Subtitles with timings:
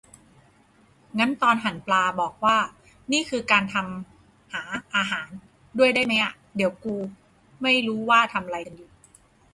[1.19, 2.57] งั้นตอนหั่นปลาบอกว่า
[3.11, 4.63] "นี่คือการทำหา
[4.95, 5.29] อาหาร"
[5.77, 6.95] ด้วยได้ไหมอ่ะ เดี๋ยวกรู
[7.61, 8.89] ไม่รู้ว่าทำไรกันอยู่